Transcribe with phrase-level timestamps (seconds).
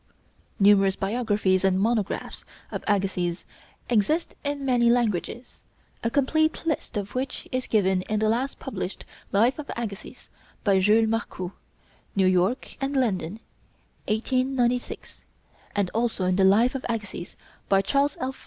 [0.59, 3.45] Numerous biographies and monographs of Agassiz
[3.87, 5.61] exist in many languages,
[6.03, 10.27] a complete list of which is given in the last published 'Life of Agassiz,'
[10.63, 11.51] by Jules Marcou
[12.15, 13.41] (New York and London,
[14.07, 15.25] 1896),
[15.75, 17.35] and also in the 'Life of Agassiz,'
[17.69, 18.39] by Charles F.